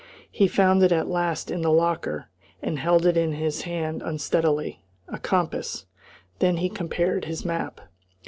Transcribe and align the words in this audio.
He 0.31 0.47
found 0.47 0.81
it 0.81 0.91
at 0.91 1.09
last 1.09 1.51
in 1.51 1.61
the 1.61 1.71
locker, 1.71 2.27
and 2.59 2.79
held 2.79 3.05
it 3.05 3.15
in 3.15 3.33
his 3.33 3.61
hand 3.61 4.01
unsteadily 4.01 4.83
a 5.07 5.19
compass. 5.19 5.85
Then 6.39 6.57
he 6.57 6.69
compared 6.69 7.25
his 7.25 7.45
map. 7.45 7.79